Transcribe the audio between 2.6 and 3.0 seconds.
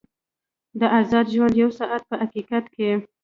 کې.